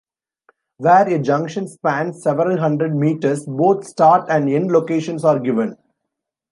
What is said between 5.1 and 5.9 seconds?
are given.